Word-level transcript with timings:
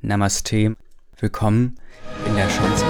Namaste. 0.00 0.76
Willkommen 1.18 1.74
in 2.24 2.36
der 2.36 2.46
Chance. 2.46 2.84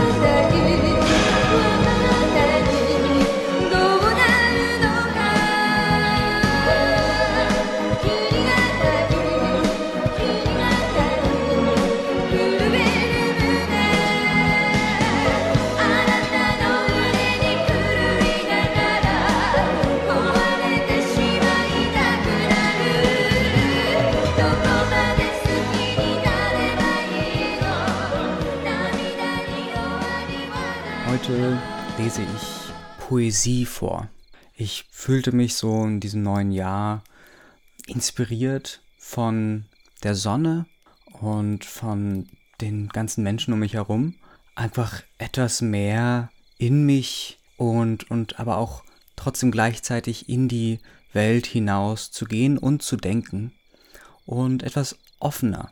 Poesie 33.08 33.64
vor. 33.64 34.10
Ich 34.54 34.84
fühlte 34.90 35.32
mich 35.32 35.54
so 35.54 35.82
in 35.84 35.98
diesem 35.98 36.22
neuen 36.22 36.52
Jahr 36.52 37.02
inspiriert 37.86 38.82
von 38.98 39.64
der 40.02 40.14
Sonne 40.14 40.66
und 41.18 41.64
von 41.64 42.28
den 42.60 42.90
ganzen 42.90 43.24
Menschen 43.24 43.54
um 43.54 43.60
mich 43.60 43.72
herum. 43.72 44.16
Einfach 44.56 45.02
etwas 45.16 45.62
mehr 45.62 46.28
in 46.58 46.84
mich 46.84 47.38
und, 47.56 48.10
und 48.10 48.38
aber 48.40 48.58
auch 48.58 48.84
trotzdem 49.16 49.52
gleichzeitig 49.52 50.28
in 50.28 50.46
die 50.46 50.78
Welt 51.14 51.46
hinaus 51.46 52.10
zu 52.10 52.26
gehen 52.26 52.58
und 52.58 52.82
zu 52.82 52.98
denken 52.98 53.54
und 54.26 54.62
etwas 54.62 54.98
offener 55.18 55.70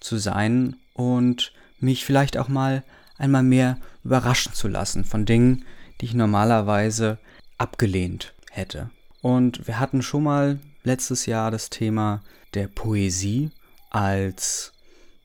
zu 0.00 0.16
sein 0.16 0.74
und 0.94 1.52
mich 1.78 2.04
vielleicht 2.04 2.36
auch 2.36 2.48
mal 2.48 2.82
einmal 3.18 3.44
mehr 3.44 3.78
überraschen 4.02 4.52
zu 4.52 4.66
lassen 4.66 5.04
von 5.04 5.26
Dingen, 5.26 5.64
die 6.02 6.06
ich 6.06 6.14
normalerweise 6.14 7.18
abgelehnt 7.58 8.34
hätte. 8.50 8.90
Und 9.22 9.68
wir 9.68 9.78
hatten 9.78 10.02
schon 10.02 10.24
mal 10.24 10.58
letztes 10.82 11.26
Jahr 11.26 11.52
das 11.52 11.70
Thema 11.70 12.22
der 12.54 12.66
Poesie 12.66 13.52
als 13.88 14.72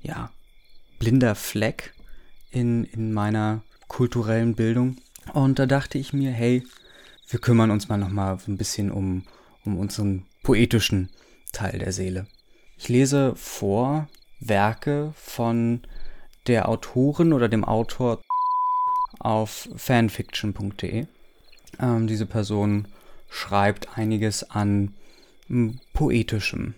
ja, 0.02 0.30
blinder 1.00 1.34
Fleck 1.34 1.96
in, 2.52 2.84
in 2.84 3.12
meiner 3.12 3.64
kulturellen 3.88 4.54
Bildung. 4.54 4.98
Und 5.34 5.58
da 5.58 5.66
dachte 5.66 5.98
ich 5.98 6.14
mir, 6.14 6.32
hey, 6.32 6.64
wir 7.28 7.40
kümmern 7.40 7.72
uns 7.72 7.90
mal 7.90 7.98
nochmal 7.98 8.38
ein 8.48 8.58
bisschen 8.58 8.92
um, 8.92 9.24
um 9.66 9.80
unseren 9.80 10.28
poetischen 10.44 11.10
Teil 11.54 11.80
der 11.80 11.92
Seele. 11.92 12.28
Ich 12.78 12.88
lese 12.88 13.36
vor 13.36 14.08
Werke 14.40 15.12
von 15.16 15.82
der 16.46 16.70
Autorin 16.70 17.34
oder 17.34 17.50
dem 17.50 17.66
Autor 17.66 18.22
auf 19.20 19.70
fanfiction.de. 19.76 21.08
Ähm, 21.80 22.08
diese 22.08 22.26
Person 22.26 22.88
schreibt 23.30 23.98
einiges 23.98 24.50
an 24.50 24.94
m, 25.50 25.80
poetischem. 25.94 26.76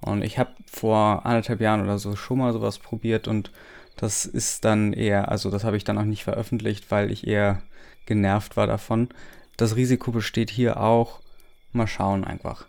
Und 0.00 0.22
ich 0.22 0.38
habe 0.38 0.52
vor 0.66 1.24
anderthalb 1.24 1.60
Jahren 1.60 1.82
oder 1.82 1.98
so 1.98 2.16
schon 2.16 2.38
mal 2.38 2.52
sowas 2.52 2.78
probiert 2.78 3.26
und 3.26 3.50
das 3.96 4.26
ist 4.26 4.64
dann 4.64 4.92
eher, 4.92 5.30
also 5.30 5.50
das 5.50 5.64
habe 5.64 5.76
ich 5.76 5.84
dann 5.84 5.98
auch 5.98 6.04
nicht 6.04 6.24
veröffentlicht, 6.24 6.90
weil 6.90 7.10
ich 7.10 7.26
eher 7.26 7.62
genervt 8.06 8.56
war 8.56 8.66
davon. 8.66 9.08
Das 9.56 9.76
Risiko 9.76 10.10
besteht 10.10 10.50
hier 10.50 10.80
auch. 10.80 11.20
Mal 11.72 11.86
schauen 11.86 12.24
einfach. 12.24 12.66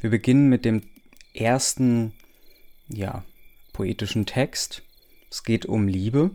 Wir 0.00 0.10
beginnen 0.10 0.48
mit 0.48 0.64
dem 0.64 0.82
ersten, 1.32 2.12
ja, 2.88 3.24
poetischen 3.72 4.26
Text. 4.26 4.82
Es 5.30 5.44
geht 5.44 5.66
um 5.66 5.88
Liebe. 5.88 6.30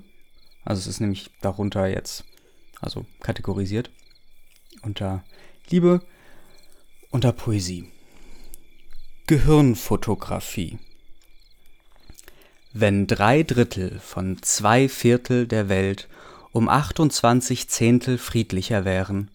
Also 0.63 0.81
es 0.81 0.87
ist 0.87 0.99
nämlich 0.99 1.31
darunter 1.41 1.87
jetzt, 1.87 2.25
also 2.79 3.05
kategorisiert. 3.21 3.91
Unter 4.81 5.23
Liebe, 5.69 6.01
unter 7.11 7.31
Poesie. 7.31 7.91
Gehirnfotografie. 9.27 10.79
Wenn 12.71 13.07
drei 13.07 13.43
Drittel 13.43 13.99
von 13.99 14.41
zwei 14.43 14.87
Viertel 14.89 15.47
der 15.47 15.69
Welt 15.69 16.07
um 16.51 16.69
28 16.69 17.67
Zehntel 17.67 18.17
friedlicher 18.17 18.85
wären, 18.85 19.31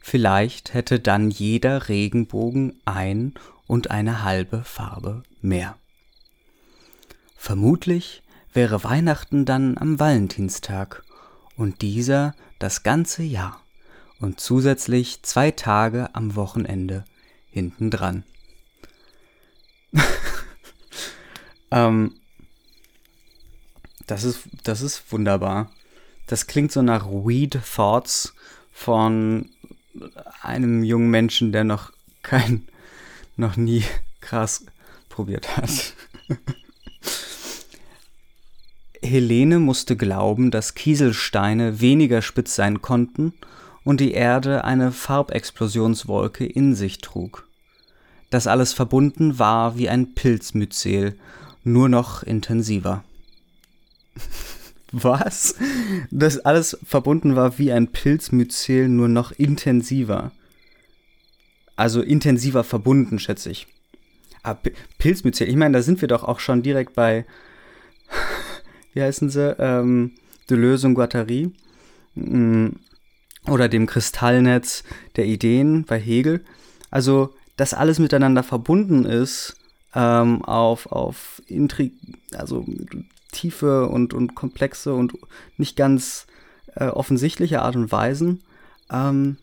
vielleicht 0.00 0.74
hätte 0.74 0.98
dann 0.98 1.30
jeder 1.30 1.88
Regenbogen 1.88 2.80
ein 2.84 3.34
und 3.66 3.90
eine 3.90 4.22
halbe 4.22 4.64
Farbe 4.64 5.22
mehr. 5.40 5.78
Vermutlich 7.36 8.23
wäre 8.54 8.84
Weihnachten 8.84 9.44
dann 9.44 9.76
am 9.76 9.98
Valentinstag 10.00 11.04
und 11.56 11.82
dieser 11.82 12.34
das 12.58 12.82
ganze 12.84 13.22
Jahr 13.22 13.60
und 14.20 14.40
zusätzlich 14.40 15.22
zwei 15.22 15.50
Tage 15.50 16.14
am 16.14 16.36
Wochenende 16.36 17.04
hintendran. 17.50 18.22
ähm, 21.70 22.14
das 24.06 24.24
ist, 24.24 24.48
das 24.62 24.80
ist 24.80 25.12
wunderbar. 25.12 25.70
Das 26.26 26.46
klingt 26.46 26.72
so 26.72 26.80
nach 26.82 27.06
Weed 27.06 27.58
Thoughts 27.74 28.34
von 28.72 29.50
einem 30.42 30.82
jungen 30.84 31.10
Menschen, 31.10 31.52
der 31.52 31.64
noch 31.64 31.92
kein, 32.22 32.68
noch 33.36 33.56
nie 33.56 33.84
krass 34.20 34.64
probiert 35.08 35.56
hat. 35.56 35.94
Helene 39.04 39.58
musste 39.58 39.96
glauben, 39.96 40.50
dass 40.50 40.74
Kieselsteine 40.74 41.80
weniger 41.80 42.22
spitz 42.22 42.54
sein 42.54 42.82
konnten 42.82 43.34
und 43.84 44.00
die 44.00 44.12
Erde 44.12 44.64
eine 44.64 44.92
Farbexplosionswolke 44.92 46.46
in 46.46 46.74
sich 46.74 46.98
trug. 46.98 47.46
Das 48.30 48.46
alles 48.46 48.72
verbunden 48.72 49.38
war 49.38 49.76
wie 49.78 49.88
ein 49.88 50.14
Pilzmyzel, 50.14 51.16
nur 51.62 51.88
noch 51.88 52.22
intensiver. 52.22 53.04
Was? 54.92 55.56
Das 56.10 56.38
alles 56.38 56.78
verbunden 56.84 57.36
war 57.36 57.58
wie 57.58 57.72
ein 57.72 57.88
Pilzmyzel, 57.88 58.88
nur 58.88 59.08
noch 59.08 59.32
intensiver. 59.32 60.32
Also 61.76 62.00
intensiver 62.00 62.64
verbunden, 62.64 63.18
schätze 63.18 63.50
ich. 63.50 63.66
Ah, 64.42 64.56
Pilzmyzel, 64.98 65.48
ich 65.48 65.56
meine, 65.56 65.78
da 65.78 65.82
sind 65.82 66.00
wir 66.00 66.08
doch 66.08 66.22
auch 66.22 66.38
schon 66.38 66.62
direkt 66.62 66.94
bei 66.94 67.24
wie 68.94 69.02
heißen 69.02 69.28
sie, 69.28 69.54
ähm, 69.58 70.12
Deleuze 70.48 70.86
und 70.86 70.94
Guattari 70.94 71.52
mm, 72.14 72.68
oder 73.48 73.68
dem 73.68 73.86
Kristallnetz 73.86 74.84
der 75.16 75.26
Ideen 75.26 75.84
bei 75.84 75.98
Hegel. 75.98 76.44
Also, 76.90 77.34
dass 77.56 77.74
alles 77.74 77.98
miteinander 77.98 78.42
verbunden 78.42 79.04
ist 79.04 79.56
ähm, 79.94 80.44
auf, 80.44 80.86
auf 80.86 81.42
Intrig 81.46 81.92
also 82.32 82.66
tiefe 83.32 83.88
und, 83.88 84.14
und 84.14 84.34
komplexe 84.34 84.94
und 84.94 85.14
nicht 85.56 85.76
ganz 85.76 86.26
äh, 86.74 86.86
offensichtliche 86.86 87.62
Art 87.62 87.76
und 87.76 87.92
Weisen, 87.92 88.42
ähm, 88.90 89.36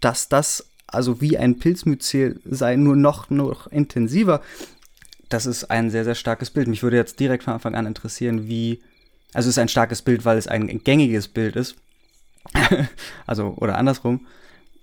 dass 0.00 0.28
das 0.28 0.68
also 0.86 1.20
wie 1.20 1.38
ein 1.38 1.58
Pilzmyzel 1.58 2.40
sei, 2.44 2.76
nur 2.76 2.96
noch, 2.96 3.30
noch 3.30 3.66
intensiver, 3.68 4.42
das 5.32 5.46
ist 5.46 5.64
ein 5.64 5.90
sehr, 5.90 6.04
sehr 6.04 6.14
starkes 6.14 6.50
Bild. 6.50 6.68
Mich 6.68 6.82
würde 6.82 6.96
jetzt 6.96 7.18
direkt 7.20 7.44
von 7.44 7.54
Anfang 7.54 7.74
an 7.74 7.86
interessieren, 7.86 8.48
wie. 8.48 8.82
Also 9.34 9.48
es 9.48 9.54
ist 9.54 9.58
ein 9.58 9.68
starkes 9.68 10.02
Bild, 10.02 10.24
weil 10.24 10.36
es 10.36 10.46
ein 10.46 10.84
gängiges 10.84 11.28
Bild 11.28 11.56
ist. 11.56 11.76
also, 13.26 13.54
oder 13.56 13.78
andersrum. 13.78 14.26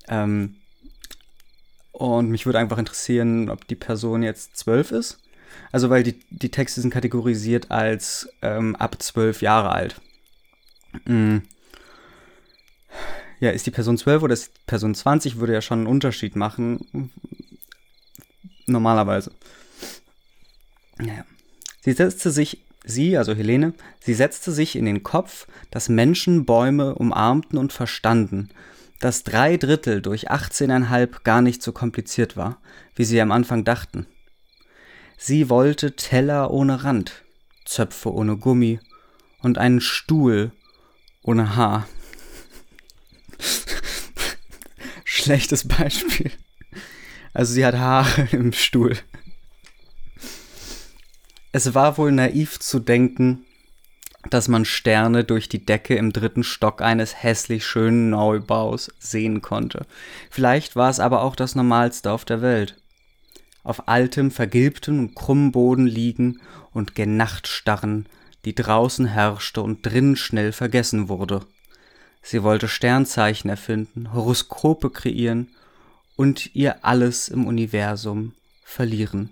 Ähm, 0.07 0.55
und 1.91 2.29
mich 2.29 2.45
würde 2.45 2.57
einfach 2.57 2.77
interessieren, 2.77 3.49
ob 3.49 3.67
die 3.67 3.75
Person 3.75 4.23
jetzt 4.23 4.57
zwölf 4.57 4.91
ist. 4.91 5.19
Also, 5.71 5.89
weil 5.89 6.03
die, 6.03 6.19
die 6.29 6.49
Texte 6.49 6.81
sind 6.81 6.91
kategorisiert 6.91 7.69
als 7.69 8.29
ähm, 8.41 8.75
ab 8.75 9.01
zwölf 9.01 9.41
Jahre 9.41 9.71
alt. 9.71 10.01
Mhm. 11.05 11.43
Ja, 13.39 13.51
ist 13.51 13.67
die 13.67 13.71
Person 13.71 13.97
zwölf 13.97 14.23
oder 14.23 14.33
ist 14.33 14.47
die 14.47 14.61
Person 14.65 14.95
20, 14.95 15.37
würde 15.37 15.53
ja 15.53 15.61
schon 15.61 15.79
einen 15.79 15.87
Unterschied 15.87 16.35
machen. 16.35 17.11
Normalerweise. 18.65 19.31
Naja. 20.99 21.25
Sie 21.81 21.93
setzte 21.93 22.29
sich, 22.29 22.65
sie, 22.83 23.17
also 23.17 23.33
Helene, 23.33 23.73
sie 23.99 24.13
setzte 24.13 24.51
sich 24.51 24.75
in 24.75 24.85
den 24.85 25.03
Kopf, 25.03 25.47
dass 25.71 25.89
Menschen 25.89 26.45
Bäume 26.45 26.95
umarmten 26.95 27.57
und 27.57 27.73
verstanden, 27.73 28.49
dass 28.99 29.23
drei 29.23 29.57
Drittel 29.57 30.01
durch 30.01 30.29
18,5 30.29 31.23
gar 31.23 31.41
nicht 31.41 31.63
so 31.63 31.71
kompliziert 31.71 32.35
war, 32.35 32.61
wie 32.95 33.05
sie 33.05 33.21
am 33.21 33.31
Anfang 33.31 33.63
dachten. 33.63 34.05
Sie 35.17 35.49
wollte 35.49 35.95
Teller 35.95 36.51
ohne 36.51 36.83
Rand, 36.83 37.23
Zöpfe 37.65 38.13
ohne 38.13 38.37
Gummi 38.37 38.79
und 39.41 39.57
einen 39.57 39.81
Stuhl 39.81 40.51
ohne 41.23 41.55
Haar. 41.55 41.87
Schlechtes 45.05 45.67
Beispiel. 45.67 46.31
Also 47.33 47.53
sie 47.53 47.65
hat 47.65 47.75
Haare 47.75 48.27
im 48.31 48.51
Stuhl. 48.51 48.97
Es 51.51 51.73
war 51.73 51.97
wohl 51.97 52.11
naiv 52.11 52.59
zu 52.59 52.79
denken, 52.79 53.45
dass 54.29 54.47
man 54.47 54.65
Sterne 54.65 55.23
durch 55.23 55.49
die 55.49 55.65
Decke 55.65 55.95
im 55.95 56.13
dritten 56.13 56.43
Stock 56.43 56.81
eines 56.81 57.23
hässlich 57.23 57.65
schönen 57.65 58.11
Neubaus 58.11 58.91
sehen 58.99 59.41
konnte. 59.41 59.85
Vielleicht 60.29 60.75
war 60.75 60.89
es 60.89 60.99
aber 60.99 61.23
auch 61.23 61.35
das 61.35 61.55
Normalste 61.55 62.11
auf 62.11 62.25
der 62.25 62.41
Welt. 62.41 62.77
Auf 63.63 63.87
altem, 63.87 64.29
vergilbtem 64.29 64.99
und 64.99 65.15
krummem 65.15 65.51
Boden 65.51 65.87
liegen 65.87 66.41
und 66.71 66.95
gen 66.95 67.17
Nacht 67.17 67.47
starren, 67.47 68.07
die 68.45 68.53
draußen 68.53 69.05
herrschte 69.05 69.61
und 69.61 69.85
drinnen 69.85 70.15
schnell 70.15 70.51
vergessen 70.51 71.09
wurde. 71.09 71.45
Sie 72.21 72.43
wollte 72.43 72.67
Sternzeichen 72.67 73.49
erfinden, 73.49 74.13
Horoskope 74.13 74.89
kreieren 74.91 75.49
und 76.15 76.55
ihr 76.55 76.85
alles 76.85 77.27
im 77.27 77.47
Universum 77.47 78.33
verlieren. 78.63 79.31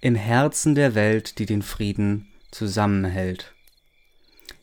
Im 0.00 0.14
Herzen 0.14 0.74
der 0.74 0.94
Welt, 0.94 1.38
die 1.38 1.46
den 1.46 1.62
Frieden 1.62 2.28
zusammenhält. 2.50 3.54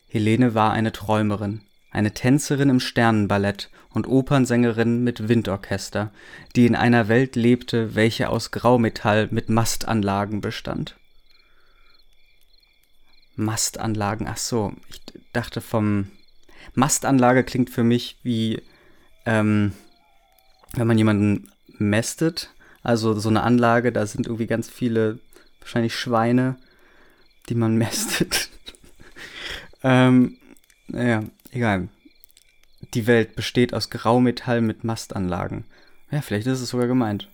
Helene 0.08 0.54
war 0.54 0.72
eine 0.72 0.92
Träumerin, 0.92 1.62
eine 1.90 2.12
Tänzerin 2.12 2.68
im 2.68 2.80
Sternenballett 2.80 3.70
und 3.90 4.06
Opernsängerin 4.06 5.02
mit 5.04 5.28
Windorchester, 5.28 6.12
die 6.56 6.66
in 6.66 6.76
einer 6.76 7.08
Welt 7.08 7.36
lebte, 7.36 7.94
welche 7.94 8.28
aus 8.28 8.50
Graumetall 8.50 9.28
mit 9.30 9.48
Mastanlagen 9.48 10.40
bestand. 10.40 10.96
Mastanlagen, 13.34 14.26
ach 14.26 14.36
so, 14.36 14.74
ich 14.88 15.00
dachte 15.32 15.60
vom 15.60 16.10
Mastanlage 16.74 17.44
klingt 17.44 17.70
für 17.70 17.84
mich 17.84 18.18
wie, 18.22 18.62
ähm, 19.26 19.72
wenn 20.74 20.86
man 20.86 20.98
jemanden 20.98 21.50
mästet, 21.78 22.54
also 22.82 23.18
so 23.18 23.28
eine 23.28 23.42
Anlage, 23.42 23.92
da 23.92 24.06
sind 24.06 24.26
irgendwie 24.26 24.46
ganz 24.46 24.68
viele, 24.68 25.18
wahrscheinlich 25.60 25.94
Schweine, 25.94 26.56
die 27.48 27.54
man 27.54 27.76
mästet. 27.78 28.50
ähm, 29.82 30.38
naja, 30.88 31.24
egal. 31.50 31.88
Die 32.94 33.06
Welt 33.06 33.36
besteht 33.36 33.72
aus 33.74 33.90
Graumetall 33.90 34.60
mit 34.60 34.84
Mastanlagen. 34.84 35.64
Ja, 36.10 36.20
vielleicht 36.20 36.46
ist 36.46 36.60
es 36.60 36.68
sogar 36.68 36.88
gemeint. 36.88 37.28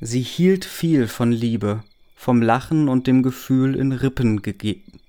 Sie 0.00 0.22
hielt 0.22 0.64
viel 0.64 1.06
von 1.06 1.32
Liebe, 1.32 1.84
vom 2.14 2.40
Lachen 2.40 2.88
und 2.88 3.06
dem 3.06 3.22
Gefühl 3.22 3.74
in 3.74 3.92
Rippen 3.92 4.42
gegeben. 4.42 5.00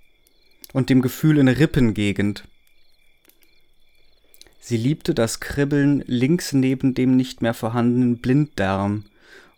Und 0.73 0.89
dem 0.89 1.01
Gefühl 1.01 1.37
in 1.37 1.47
Rippengegend. 1.47 2.43
Sie 4.67 4.77
liebte 4.77 5.13
das 5.13 5.41
Kribbeln 5.41 6.03
links 6.07 6.51
neben 6.51 6.95
dem 6.95 7.15
nicht 7.15 7.43
mehr 7.43 7.53
vorhandenen 7.53 8.17
Blinddarm 8.17 9.03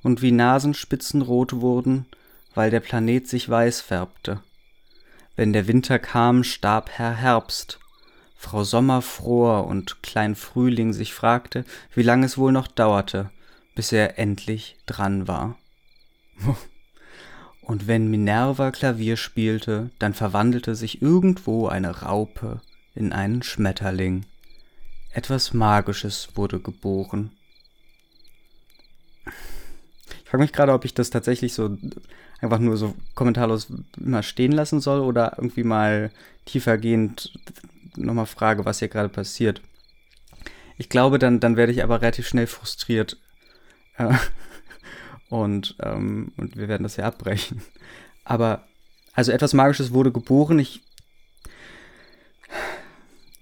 und 0.03 0.21
wie 0.21 0.33
Nasenspitzen 0.33 1.21
rot 1.21 1.61
wurden, 1.61 2.07
weil 2.53 2.71
der 2.71 2.81
Planet 2.81 3.25
sich 3.25 3.47
weiß 3.47 3.79
färbte. 3.79 4.41
Wenn 5.37 5.53
der 5.53 5.65
Winter 5.65 5.97
kam, 5.97 6.43
starb 6.43 6.89
Herr 6.89 7.13
Herbst. 7.15 7.79
Frau 8.35 8.65
Sommer 8.65 9.01
fror 9.01 9.67
und 9.67 10.03
Klein 10.03 10.35
Frühling 10.35 10.91
sich 10.91 11.13
fragte, 11.13 11.63
wie 11.95 12.03
lang 12.03 12.25
es 12.25 12.37
wohl 12.37 12.51
noch 12.51 12.67
dauerte, 12.67 13.31
bis 13.75 13.93
er 13.93 14.19
endlich 14.19 14.75
dran 14.87 15.25
war. 15.25 15.57
Und 17.61 17.87
wenn 17.87 18.11
Minerva 18.11 18.71
Klavier 18.71 19.15
spielte, 19.15 19.89
dann 19.99 20.13
verwandelte 20.13 20.75
sich 20.75 21.01
irgendwo 21.01 21.67
eine 21.67 22.01
Raupe 22.01 22.59
in 22.93 23.13
einen 23.13 23.41
Schmetterling. 23.41 24.25
Etwas 25.17 25.51
Magisches 25.51 26.29
wurde 26.35 26.59
geboren. 26.59 27.31
Ich 29.25 30.29
frage 30.29 30.43
mich 30.43 30.53
gerade, 30.53 30.73
ob 30.73 30.85
ich 30.85 30.93
das 30.93 31.09
tatsächlich 31.09 31.55
so 31.55 31.75
einfach 32.39 32.59
nur 32.59 32.77
so 32.77 32.93
kommentarlos 33.15 33.73
immer 33.99 34.21
stehen 34.21 34.51
lassen 34.51 34.79
soll 34.79 34.99
oder 34.99 35.33
irgendwie 35.37 35.63
mal 35.63 36.11
tiefergehend 36.45 37.33
nochmal 37.95 38.27
frage, 38.27 38.63
was 38.63 38.77
hier 38.77 38.89
gerade 38.89 39.09
passiert. 39.09 39.63
Ich 40.77 40.87
glaube, 40.87 41.17
dann, 41.17 41.39
dann 41.39 41.57
werde 41.57 41.71
ich 41.71 41.83
aber 41.83 41.99
relativ 42.03 42.27
schnell 42.27 42.45
frustriert. 42.45 43.17
Äh, 43.97 44.13
und, 45.29 45.77
ähm, 45.81 46.31
und 46.37 46.57
wir 46.57 46.67
werden 46.67 46.83
das 46.83 46.97
ja 46.97 47.05
abbrechen. 47.05 47.63
Aber, 48.23 48.67
also 49.13 49.31
etwas 49.31 49.55
Magisches 49.55 49.93
wurde 49.93 50.11
geboren. 50.11 50.59
Ich, 50.59 50.83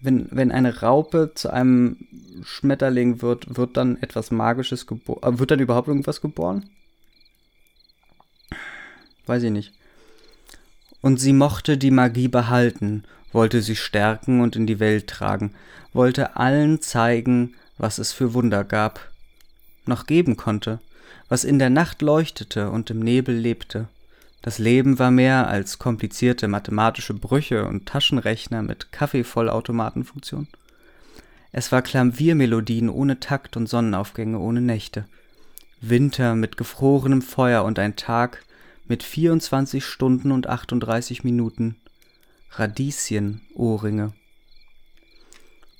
wenn, 0.01 0.27
wenn 0.31 0.51
eine 0.51 0.81
Raupe 0.81 1.31
zu 1.35 1.49
einem 1.49 1.97
Schmetterling 2.43 3.21
wird, 3.21 3.57
wird 3.57 3.77
dann 3.77 4.01
etwas 4.01 4.31
Magisches 4.31 4.87
geboren. 4.87 5.35
Äh, 5.35 5.39
wird 5.39 5.51
dann 5.51 5.59
überhaupt 5.59 5.87
irgendwas 5.87 6.21
geboren? 6.21 6.69
Weiß 9.25 9.43
ich 9.43 9.51
nicht. 9.51 9.73
Und 11.01 11.19
sie 11.19 11.33
mochte 11.33 11.77
die 11.77 11.91
Magie 11.91 12.27
behalten, 12.27 13.03
wollte 13.31 13.61
sie 13.61 13.75
stärken 13.75 14.41
und 14.41 14.55
in 14.55 14.67
die 14.67 14.79
Welt 14.79 15.07
tragen, 15.07 15.53
wollte 15.93 16.35
allen 16.35 16.81
zeigen, 16.81 17.55
was 17.77 17.97
es 17.97 18.11
für 18.11 18.33
Wunder 18.33 18.63
gab, 18.63 19.11
noch 19.85 20.05
geben 20.05 20.35
konnte 20.37 20.79
was 21.27 21.43
in 21.43 21.59
der 21.59 21.69
Nacht 21.69 22.01
leuchtete 22.01 22.69
und 22.69 22.89
im 22.89 22.99
Nebel 22.99 23.35
lebte. 23.35 23.87
Das 24.45 24.59
Leben 24.59 24.99
war 24.99 25.09
mehr 25.09 25.47
als 25.47 25.79
komplizierte 25.79 26.47
mathematische 26.47 27.15
Brüche 27.15 27.65
und 27.65 27.87
Taschenrechner 27.87 28.61
mit 28.61 28.91
Kaffeevollautomatenfunktion. 28.91 30.47
Es 31.51 31.71
war 31.71 31.81
Klaviermelodien 31.81 32.89
ohne 32.89 33.19
Takt 33.19 33.57
und 33.57 33.65
Sonnenaufgänge 33.65 34.37
ohne 34.37 34.61
Nächte. 34.61 35.05
Winter 35.81 36.35
mit 36.35 36.57
gefrorenem 36.57 37.23
Feuer 37.23 37.63
und 37.63 37.79
ein 37.79 37.95
Tag 37.95 38.45
mit 38.87 39.01
24 39.01 39.83
Stunden 39.83 40.31
und 40.31 40.45
38 40.45 41.23
Minuten. 41.23 41.77
Radieschen, 42.51 43.41
Ohrringe. 43.55 44.13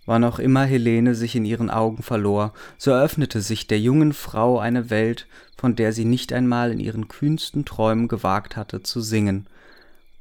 Wann 0.05 0.23
auch 0.23 0.39
immer 0.39 0.65
Helene 0.65 1.15
sich 1.15 1.35
in 1.35 1.45
ihren 1.45 1.69
Augen 1.69 2.03
verlor, 2.03 2.53
so 2.77 2.91
eröffnete 2.91 3.41
sich 3.41 3.67
der 3.67 3.79
jungen 3.79 4.13
Frau 4.13 4.59
eine 4.59 4.89
Welt, 4.89 5.27
von 5.57 5.75
der 5.75 5.93
sie 5.93 6.05
nicht 6.05 6.31
einmal 6.31 6.71
in 6.71 6.79
ihren 6.79 7.07
kühnsten 7.07 7.65
Träumen 7.65 8.07
gewagt 8.07 8.55
hatte 8.55 8.83
zu 8.83 9.01
singen. 9.01 9.47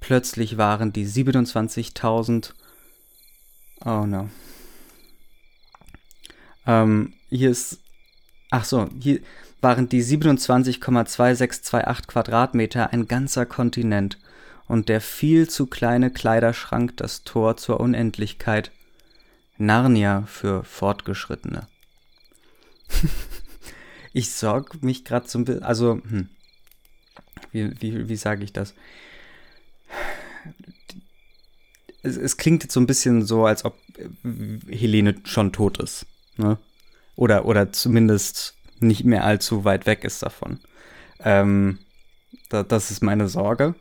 Plötzlich 0.01 0.57
waren 0.57 0.93
die 0.93 1.07
27.000 1.07 2.53
Oh 3.85 4.07
no. 4.07 4.31
Ähm, 6.67 7.13
hier 7.29 7.51
ist 7.51 7.81
Ach 8.57 8.65
so, 8.65 8.89
hier 9.01 9.19
waren 9.61 9.89
die 9.89 10.01
27,2628 10.01 12.07
Quadratmeter 12.07 12.93
ein 12.93 13.09
ganzer 13.09 13.47
Kontinent 13.47 14.21
und 14.69 14.89
der 14.89 15.01
viel 15.01 15.49
zu 15.49 15.67
kleine 15.67 16.13
Kleiderschrank 16.13 16.97
das 16.97 17.25
Tor 17.25 17.57
zur 17.57 17.81
Unendlichkeit. 17.81 18.71
Narnia 19.59 20.23
für 20.27 20.65
Fortgeschrittene. 20.65 21.67
ich 24.13 24.33
sorge 24.33 24.79
mich 24.83 25.05
gerade 25.05 25.29
so 25.29 25.39
ein 25.39 25.45
bisschen, 25.45 25.63
also, 25.63 26.01
hm, 26.09 26.29
wie, 27.53 27.81
wie, 27.81 28.09
wie 28.09 28.17
sage 28.17 28.45
ich 28.45 28.53
das? 28.53 28.75
Es, 32.03 32.17
es, 32.17 32.37
klingt 32.37 32.63
jetzt 32.63 32.75
so 32.75 32.81
ein 32.81 32.87
bisschen 32.87 33.25
so, 33.25 33.47
als 33.47 33.65
ob 33.65 33.79
Helene 34.69 35.17
schon 35.25 35.53
tot 35.53 35.79
ist. 35.79 36.07
Ne? 36.37 36.59
Oder, 37.17 37.47
oder 37.47 37.73
zumindest 37.73 38.57
nicht 38.81 39.05
mehr 39.05 39.25
allzu 39.25 39.65
weit 39.65 39.87
weg 39.87 40.05
ist 40.05 40.23
davon. 40.23 40.61
Ähm, 41.21 41.79
da, 42.49 42.63
das 42.63 42.91
ist 42.91 43.03
meine 43.03 43.29
Sorge. 43.29 43.75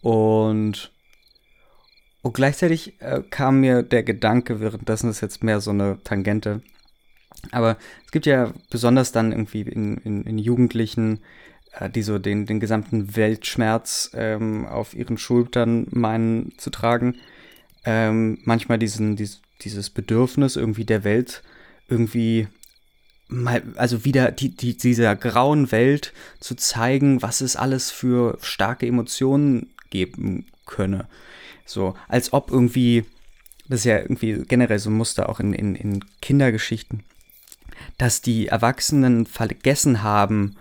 Und 0.00 0.92
und 2.28 2.34
gleichzeitig 2.34 3.00
äh, 3.00 3.22
kam 3.30 3.60
mir 3.60 3.82
der 3.82 4.02
Gedanke, 4.02 4.60
währenddessen 4.60 5.08
ist 5.08 5.22
jetzt 5.22 5.42
mehr 5.42 5.62
so 5.62 5.70
eine 5.70 5.96
Tangente, 6.04 6.60
aber 7.52 7.78
es 8.04 8.12
gibt 8.12 8.26
ja 8.26 8.52
besonders 8.68 9.12
dann 9.12 9.32
irgendwie 9.32 9.62
in, 9.62 9.96
in, 9.96 10.24
in 10.24 10.36
Jugendlichen, 10.36 11.20
äh, 11.72 11.88
die 11.88 12.02
so 12.02 12.18
den, 12.18 12.44
den 12.44 12.60
gesamten 12.60 13.16
Weltschmerz 13.16 14.10
ähm, 14.12 14.66
auf 14.66 14.92
ihren 14.92 15.16
Schultern 15.16 15.86
meinen 15.90 16.52
zu 16.58 16.68
tragen, 16.68 17.16
ähm, 17.86 18.40
manchmal 18.44 18.78
diesen, 18.78 19.16
dies, 19.16 19.40
dieses 19.62 19.88
Bedürfnis 19.88 20.56
irgendwie 20.56 20.84
der 20.84 21.04
Welt 21.04 21.42
irgendwie 21.88 22.46
mal, 23.28 23.62
also 23.76 24.04
wieder 24.04 24.32
die, 24.32 24.54
die, 24.54 24.76
dieser 24.76 25.16
grauen 25.16 25.72
Welt 25.72 26.12
zu 26.40 26.56
zeigen, 26.56 27.22
was 27.22 27.40
es 27.40 27.56
alles 27.56 27.90
für 27.90 28.36
starke 28.42 28.86
Emotionen 28.86 29.70
geben 29.88 30.44
könne. 30.66 31.08
So, 31.68 31.94
als 32.08 32.32
ob 32.32 32.50
irgendwie, 32.50 33.04
das 33.68 33.80
ist 33.80 33.84
ja 33.84 33.98
irgendwie 33.98 34.42
generell 34.48 34.78
so 34.78 34.88
ein 34.88 34.96
Muster 34.96 35.28
auch 35.28 35.38
in, 35.38 35.52
in, 35.52 35.74
in 35.74 36.02
Kindergeschichten, 36.22 37.04
dass 37.98 38.22
die 38.22 38.48
Erwachsenen 38.48 39.26
vergessen 39.26 40.02
haben, 40.02 40.56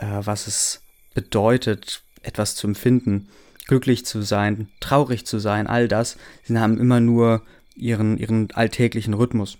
äh, 0.00 0.06
was 0.20 0.48
es 0.48 0.82
bedeutet, 1.14 2.02
etwas 2.22 2.56
zu 2.56 2.66
empfinden, 2.66 3.28
glücklich 3.68 4.04
zu 4.04 4.22
sein, 4.22 4.68
traurig 4.80 5.24
zu 5.26 5.38
sein, 5.38 5.68
all 5.68 5.86
das. 5.86 6.16
Sie 6.42 6.58
haben 6.58 6.78
immer 6.78 6.98
nur 6.98 7.42
ihren, 7.76 8.18
ihren 8.18 8.50
alltäglichen 8.50 9.14
Rhythmus. 9.14 9.58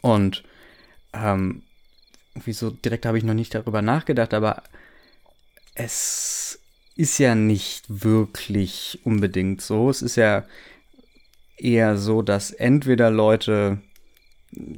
Und 0.00 0.42
ähm, 1.12 1.64
irgendwie 2.34 2.54
so 2.54 2.70
direkt 2.70 3.04
habe 3.04 3.18
ich 3.18 3.24
noch 3.24 3.34
nicht 3.34 3.54
darüber 3.54 3.82
nachgedacht, 3.82 4.32
aber 4.32 4.62
es 5.74 6.60
ist 6.96 7.18
ja 7.18 7.34
nicht 7.34 7.84
wirklich 7.88 9.00
unbedingt 9.04 9.60
so. 9.60 9.90
Es 9.90 10.00
ist 10.02 10.16
ja 10.16 10.44
eher 11.56 11.98
so, 11.98 12.22
dass 12.22 12.50
entweder 12.50 13.10
Leute 13.10 13.78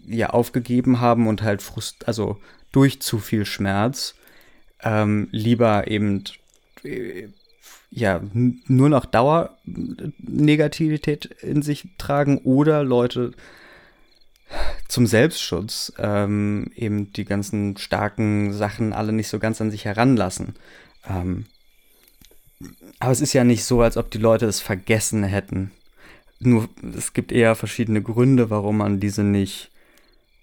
ja 0.06 0.30
aufgegeben 0.30 1.00
haben 1.00 1.28
und 1.28 1.42
halt 1.42 1.62
frust, 1.62 2.08
also 2.08 2.40
durch 2.72 3.00
zu 3.00 3.18
viel 3.18 3.44
Schmerz 3.44 4.16
ähm, 4.82 5.28
lieber 5.30 5.86
eben 5.88 6.24
äh, 6.82 7.28
ja 7.90 8.20
nur 8.32 8.88
noch 8.88 9.04
Dauernegativität 9.06 11.26
in 11.40 11.62
sich 11.62 11.88
tragen 11.98 12.38
oder 12.38 12.82
Leute 12.84 13.32
zum 14.88 15.06
Selbstschutz 15.06 15.92
ähm, 15.98 16.70
eben 16.74 17.12
die 17.12 17.24
ganzen 17.24 17.76
starken 17.76 18.52
Sachen 18.52 18.92
alle 18.92 19.12
nicht 19.12 19.28
so 19.28 19.38
ganz 19.38 19.60
an 19.60 19.70
sich 19.70 19.84
heranlassen. 19.84 20.54
Ähm, 21.08 21.46
aber 22.98 23.12
es 23.12 23.20
ist 23.20 23.32
ja 23.32 23.44
nicht 23.44 23.64
so, 23.64 23.82
als 23.82 23.96
ob 23.96 24.10
die 24.10 24.18
Leute 24.18 24.46
es 24.46 24.60
vergessen 24.60 25.24
hätten. 25.24 25.70
Nur 26.40 26.68
es 26.96 27.12
gibt 27.12 27.32
eher 27.32 27.54
verschiedene 27.54 28.02
Gründe, 28.02 28.50
warum 28.50 28.78
man 28.78 29.00
diese 29.00 29.22
nicht 29.24 29.70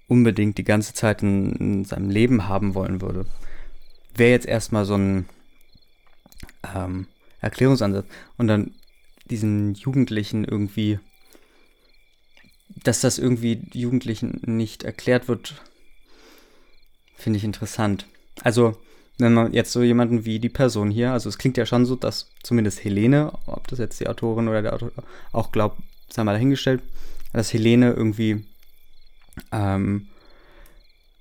unbedingt 0.07 0.57
die 0.57 0.63
ganze 0.63 0.93
Zeit 0.93 1.23
in, 1.23 1.53
in 1.53 1.85
seinem 1.85 2.09
Leben 2.09 2.47
haben 2.47 2.75
wollen 2.75 3.01
würde. 3.01 3.25
Wäre 4.13 4.31
jetzt 4.31 4.45
erstmal 4.45 4.85
so 4.85 4.95
ein 4.95 5.25
ähm, 6.75 7.07
Erklärungsansatz. 7.41 8.05
Und 8.37 8.47
dann 8.47 8.73
diesen 9.29 9.73
Jugendlichen 9.73 10.45
irgendwie 10.45 10.99
dass 12.83 13.01
das 13.01 13.17
irgendwie 13.17 13.61
Jugendlichen 13.73 14.41
nicht 14.45 14.83
erklärt 14.83 15.27
wird, 15.27 15.61
finde 17.15 17.37
ich 17.37 17.43
interessant. 17.43 18.05
Also, 18.41 18.77
wenn 19.17 19.33
man 19.33 19.53
jetzt 19.53 19.71
so 19.71 19.81
jemanden 19.81 20.25
wie 20.25 20.39
die 20.39 20.49
Person 20.49 20.91
hier, 20.91 21.11
also 21.11 21.29
es 21.29 21.37
klingt 21.37 21.57
ja 21.57 21.65
schon 21.65 21.85
so, 21.85 21.95
dass 21.95 22.31
zumindest 22.43 22.83
Helene, 22.83 23.31
ob 23.45 23.67
das 23.67 23.79
jetzt 23.79 23.99
die 23.99 24.07
Autorin 24.07 24.47
oder 24.47 24.61
der 24.61 24.73
Autor 24.73 24.91
auch 25.31 25.51
glaubt, 25.51 25.79
sei 26.09 26.23
mal 26.23 26.33
dahingestellt, 26.33 26.81
dass 27.33 27.53
Helene 27.53 27.91
irgendwie, 27.91 28.45
ähm, 29.51 30.07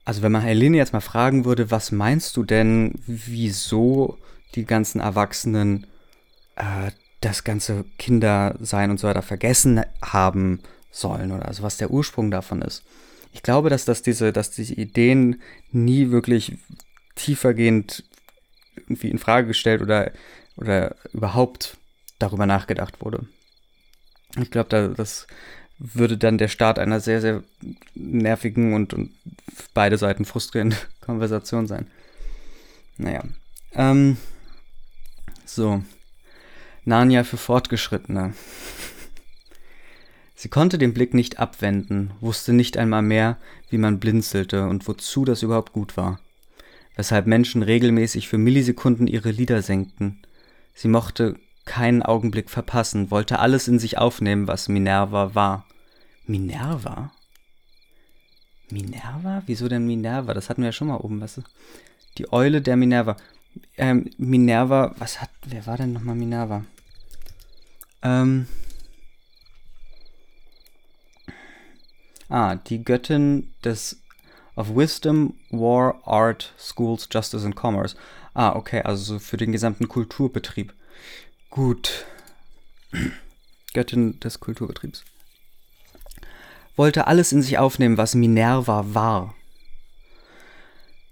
also 0.04 0.22
wenn 0.22 0.32
man 0.32 0.42
Helene 0.42 0.76
jetzt 0.76 0.92
mal 0.92 1.00
fragen 1.00 1.44
würde, 1.44 1.70
was 1.70 1.92
meinst 1.92 2.36
du 2.36 2.42
denn, 2.42 2.94
wieso 3.06 4.18
die 4.54 4.64
ganzen 4.64 5.00
Erwachsenen 5.00 5.86
äh, 6.56 6.90
das 7.20 7.44
ganze 7.44 7.84
Kindersein 7.98 8.90
und 8.90 9.00
so 9.00 9.08
weiter 9.08 9.22
vergessen 9.22 9.82
haben, 10.02 10.60
sollen 10.90 11.32
oder 11.32 11.46
also 11.46 11.62
was 11.62 11.76
der 11.76 11.90
Ursprung 11.90 12.30
davon 12.30 12.62
ist. 12.62 12.84
Ich 13.32 13.42
glaube, 13.42 13.68
dass 13.70 13.84
das 13.84 14.02
diese, 14.02 14.32
dass 14.32 14.50
diese 14.50 14.74
Ideen 14.74 15.42
nie 15.72 16.10
wirklich 16.10 16.56
tiefergehend 17.14 18.04
irgendwie 18.76 19.10
in 19.10 19.18
Frage 19.18 19.48
gestellt 19.48 19.82
oder, 19.82 20.12
oder 20.56 20.96
überhaupt 21.12 21.76
darüber 22.18 22.46
nachgedacht 22.46 23.00
wurde. 23.00 23.26
Ich 24.40 24.50
glaube, 24.50 24.68
da, 24.68 24.88
das 24.88 25.26
würde 25.78 26.16
dann 26.16 26.38
der 26.38 26.48
Start 26.48 26.78
einer 26.78 27.00
sehr, 27.00 27.20
sehr 27.20 27.42
nervigen 27.94 28.74
und, 28.74 28.94
und 28.94 29.12
beide 29.74 29.98
Seiten 29.98 30.24
frustrierenden 30.24 30.78
Konversation 31.00 31.66
sein. 31.66 31.90
Naja. 32.96 33.24
Ähm, 33.74 34.16
so. 35.44 35.82
Narnia 36.84 37.24
für 37.24 37.36
Fortgeschrittene. 37.36 38.34
Sie 40.34 40.48
konnte 40.48 40.78
den 40.78 40.92
Blick 40.92 41.14
nicht 41.14 41.38
abwenden, 41.38 42.12
wusste 42.20 42.52
nicht 42.52 42.76
einmal 42.76 43.02
mehr, 43.02 43.38
wie 43.70 43.78
man 43.78 43.98
blinzelte 44.00 44.66
und 44.66 44.86
wozu 44.86 45.24
das 45.24 45.42
überhaupt 45.42 45.72
gut 45.72 45.96
war. 45.96 46.20
Weshalb 46.96 47.26
Menschen 47.26 47.62
regelmäßig 47.62 48.28
für 48.28 48.38
Millisekunden 48.38 49.06
ihre 49.06 49.30
Lider 49.30 49.62
senkten. 49.62 50.22
Sie 50.74 50.88
mochte 50.88 51.36
keinen 51.64 52.02
Augenblick 52.02 52.50
verpassen, 52.50 53.10
wollte 53.10 53.38
alles 53.38 53.68
in 53.68 53.78
sich 53.78 53.98
aufnehmen, 53.98 54.46
was 54.46 54.68
Minerva 54.68 55.34
war. 55.34 55.66
Minerva? 56.26 57.12
Minerva? 58.70 59.42
Wieso 59.46 59.68
denn 59.68 59.86
Minerva? 59.86 60.34
Das 60.34 60.48
hatten 60.48 60.62
wir 60.62 60.68
ja 60.68 60.72
schon 60.72 60.88
mal 60.88 60.96
oben, 60.96 61.20
weißt 61.20 61.38
du? 61.38 61.42
Die 62.18 62.32
Eule 62.32 62.62
der 62.62 62.76
Minerva. 62.76 63.16
Ähm, 63.76 64.10
Minerva, 64.18 64.94
was 64.98 65.20
hat, 65.20 65.30
wer 65.46 65.66
war 65.66 65.76
denn 65.76 65.92
nochmal 65.92 66.16
Minerva? 66.16 66.64
Ähm, 68.02 68.46
Ah, 72.28 72.56
die 72.56 72.82
Göttin 72.82 73.54
des 73.62 74.02
of 74.56 74.74
Wisdom, 74.74 75.34
War, 75.50 76.00
Art, 76.04 76.52
Schools, 76.58 77.08
Justice 77.10 77.44
and 77.44 77.56
Commerce. 77.56 77.96
Ah, 78.34 78.54
okay, 78.54 78.82
also 78.82 79.18
für 79.18 79.36
den 79.36 79.52
gesamten 79.52 79.88
Kulturbetrieb. 79.88 80.72
Gut. 81.50 82.06
Göttin 83.74 84.20
des 84.20 84.38
Kulturbetriebs. 84.40 85.04
Wollte 86.76 87.06
alles 87.06 87.32
in 87.32 87.42
sich 87.42 87.58
aufnehmen, 87.58 87.98
was 87.98 88.14
Minerva 88.14 88.94
war. 88.94 89.34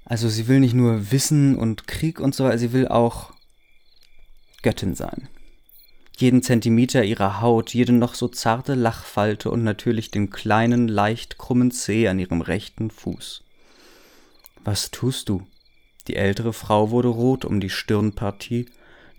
Also 0.05 0.29
sie 0.29 0.47
will 0.49 0.61
nicht 0.61 0.75
nur 0.75 1.11
Wissen 1.11 1.57
und 1.57 1.87
Krieg 1.87 2.21
und 2.21 2.35
so, 2.35 2.57
sie 2.57 2.73
will 2.73 2.89
auch 2.89 3.33
Göttin 4.63 4.95
sein 4.95 5.29
jeden 6.17 6.43
Zentimeter 6.43 7.05
ihrer 7.05 7.41
Haut, 7.41 7.75
jede 7.75 7.93
noch 7.93 8.15
so 8.15 8.29
zarte 8.29 8.75
Lachfalte 8.75 9.51
und 9.51 9.65
natürlich 9.65 10.11
den 10.11 10.31
kleinen, 10.31 10.89
leicht 10.89 11.39
krummen 11.39 11.71
Zeh 11.71 12.09
an 12.09 12.19
ihrem 12.19 12.41
rechten 12.41 12.91
Fuß. 12.91 13.45
Was 14.65 14.91
tust 14.91 15.29
du? 15.29 15.47
Die 16.09 16.17
ältere 16.17 16.53
Frau 16.53 16.91
wurde 16.91 17.09
rot 17.09 17.45
um 17.45 17.61
die 17.61 17.71
Stirnpartie, 17.71 18.67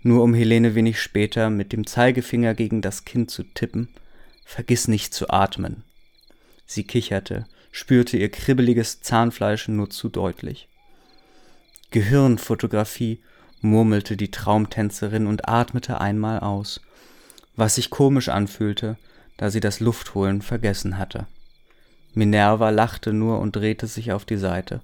nur 0.02 0.22
um 0.22 0.34
Helene 0.34 0.74
wenig 0.74 1.00
später 1.00 1.50
mit 1.50 1.72
dem 1.72 1.86
Zeigefinger 1.86 2.54
gegen 2.54 2.82
das 2.82 3.04
Kinn 3.04 3.26
zu 3.26 3.42
tippen. 3.42 3.88
Vergiss 4.44 4.86
nicht 4.86 5.14
zu 5.14 5.30
atmen. 5.30 5.82
Sie 6.66 6.84
kicherte, 6.84 7.46
spürte 7.72 8.16
ihr 8.18 8.30
kribbeliges 8.30 9.00
Zahnfleisch 9.00 9.68
nur 9.68 9.90
zu 9.90 10.08
deutlich. 10.08 10.68
Gehirnfotografie 11.90 13.20
murmelte 13.64 14.16
die 14.16 14.30
Traumtänzerin 14.30 15.26
und 15.26 15.48
atmete 15.48 16.00
einmal 16.00 16.38
aus, 16.40 16.80
was 17.56 17.74
sich 17.74 17.90
komisch 17.90 18.28
anfühlte, 18.28 18.96
da 19.36 19.50
sie 19.50 19.60
das 19.60 19.80
Luftholen 19.80 20.42
vergessen 20.42 20.98
hatte. 20.98 21.26
Minerva 22.14 22.70
lachte 22.70 23.12
nur 23.12 23.40
und 23.40 23.56
drehte 23.56 23.88
sich 23.88 24.12
auf 24.12 24.24
die 24.24 24.36
Seite, 24.36 24.80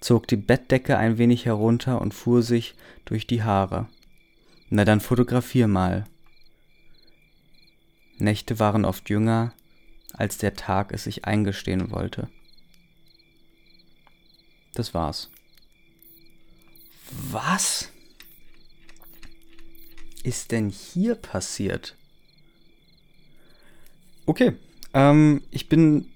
zog 0.00 0.28
die 0.28 0.36
Bettdecke 0.36 0.96
ein 0.96 1.18
wenig 1.18 1.46
herunter 1.46 2.00
und 2.00 2.14
fuhr 2.14 2.42
sich 2.42 2.74
durch 3.04 3.26
die 3.26 3.42
Haare. 3.42 3.88
Na 4.70 4.84
dann 4.84 5.00
fotografier 5.00 5.66
mal. 5.66 6.04
Nächte 8.18 8.60
waren 8.60 8.84
oft 8.84 9.10
jünger, 9.10 9.52
als 10.12 10.38
der 10.38 10.54
Tag 10.54 10.92
es 10.92 11.04
sich 11.04 11.24
eingestehen 11.24 11.90
wollte. 11.90 12.28
Das 14.74 14.94
war's. 14.94 15.28
Was? 17.10 17.91
Ist 20.22 20.52
denn 20.52 20.68
hier 20.68 21.14
passiert? 21.14 21.96
Okay, 24.26 24.52
ähm, 24.94 25.42
ich 25.50 25.68
bin 25.68 26.06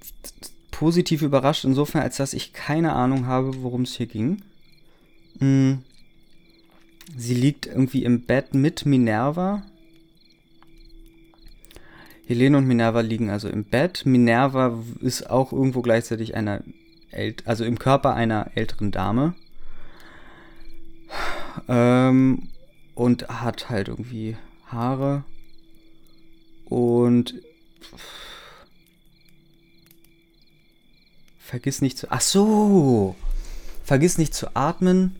positiv 0.70 1.22
überrascht 1.22 1.64
insofern, 1.64 2.02
als 2.02 2.16
dass 2.16 2.34
ich 2.34 2.52
keine 2.52 2.92
Ahnung 2.92 3.26
habe, 3.26 3.62
worum 3.62 3.82
es 3.82 3.94
hier 3.94 4.06
ging. 4.06 4.42
Hm. 5.38 5.82
Sie 7.16 7.34
liegt 7.34 7.66
irgendwie 7.66 8.04
im 8.04 8.22
Bett 8.22 8.54
mit 8.54 8.84
Minerva. 8.84 9.62
Helene 12.26 12.58
und 12.58 12.66
Minerva 12.66 13.00
liegen 13.00 13.30
also 13.30 13.48
im 13.48 13.64
Bett. 13.64 14.04
Minerva 14.04 14.82
ist 15.00 15.30
auch 15.30 15.52
irgendwo 15.52 15.82
gleichzeitig 15.82 16.34
einer, 16.34 16.62
also 17.44 17.64
im 17.64 17.78
Körper 17.78 18.14
einer 18.14 18.50
älteren 18.54 18.90
Dame. 18.90 19.34
Ähm, 21.68 22.48
und 22.96 23.28
hat 23.28 23.70
halt 23.70 23.86
irgendwie 23.86 24.36
Haare 24.66 25.22
und 26.64 27.34
vergiss 31.38 31.80
nicht 31.80 31.98
zu. 31.98 32.08
Ach 32.10 32.20
so! 32.20 33.14
Vergiss 33.84 34.18
nicht 34.18 34.34
zu 34.34 34.56
atmen 34.56 35.14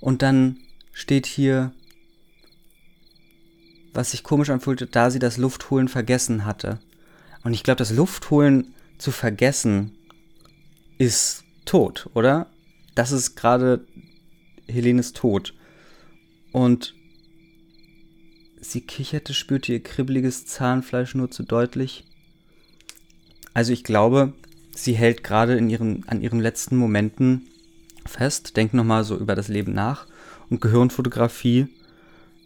und 0.00 0.20
dann 0.20 0.58
steht 0.92 1.24
hier, 1.26 1.72
was 3.94 4.10
sich 4.10 4.22
komisch 4.22 4.50
anfühlte, 4.50 4.86
da 4.86 5.10
sie 5.10 5.20
das 5.20 5.38
Luftholen 5.38 5.88
vergessen 5.88 6.44
hatte. 6.44 6.80
Und 7.44 7.54
ich 7.54 7.62
glaube, 7.62 7.78
das 7.78 7.92
Luftholen 7.92 8.74
zu 8.98 9.12
vergessen 9.12 9.96
ist 10.98 11.44
tot, 11.64 12.10
oder? 12.14 12.48
Das 12.94 13.12
ist 13.12 13.36
gerade 13.36 13.86
Helenes 14.66 15.12
Tod. 15.12 15.54
Und 16.52 16.95
sie 18.60 18.80
kicherte, 18.80 19.34
spürte 19.34 19.72
ihr 19.72 19.82
kribbeliges 19.82 20.46
Zahnfleisch 20.46 21.14
nur 21.14 21.30
zu 21.30 21.42
deutlich. 21.42 22.04
Also 23.54 23.72
ich 23.72 23.84
glaube, 23.84 24.32
sie 24.74 24.94
hält 24.94 25.24
gerade 25.24 25.56
in 25.56 25.70
ihren, 25.70 26.06
an 26.08 26.20
ihren 26.20 26.40
letzten 26.40 26.76
Momenten 26.76 27.48
fest, 28.04 28.56
denkt 28.56 28.74
nochmal 28.74 29.04
so 29.04 29.16
über 29.16 29.34
das 29.34 29.48
Leben 29.48 29.72
nach 29.72 30.06
und 30.50 30.60
Gehirnfotografie, 30.60 31.68